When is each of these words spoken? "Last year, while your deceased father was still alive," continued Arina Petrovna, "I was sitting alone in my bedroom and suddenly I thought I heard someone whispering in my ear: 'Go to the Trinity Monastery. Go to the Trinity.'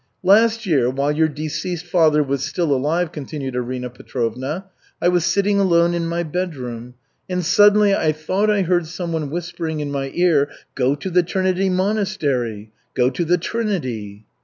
"Last 0.23 0.65
year, 0.65 0.89
while 0.89 1.11
your 1.11 1.27
deceased 1.27 1.85
father 1.85 2.23
was 2.23 2.43
still 2.43 2.71
alive," 2.73 3.11
continued 3.11 3.55
Arina 3.55 3.87
Petrovna, 3.91 4.65
"I 4.99 5.09
was 5.09 5.23
sitting 5.23 5.59
alone 5.59 5.93
in 5.93 6.07
my 6.07 6.23
bedroom 6.23 6.95
and 7.29 7.45
suddenly 7.45 7.93
I 7.93 8.11
thought 8.11 8.49
I 8.49 8.63
heard 8.63 8.87
someone 8.87 9.29
whispering 9.29 9.79
in 9.79 9.91
my 9.91 10.09
ear: 10.15 10.49
'Go 10.73 10.95
to 10.95 11.11
the 11.11 11.21
Trinity 11.21 11.69
Monastery. 11.69 12.71
Go 12.95 13.11
to 13.11 13.23
the 13.23 13.37
Trinity.' 13.37 14.25